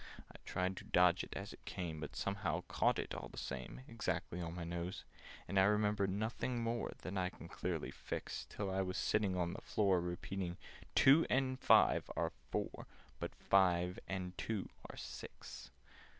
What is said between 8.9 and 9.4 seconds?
sitting